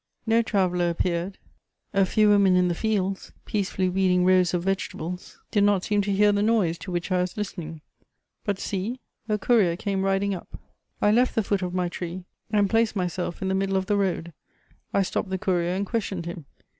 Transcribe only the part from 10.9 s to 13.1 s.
I left the foot of my tree and placed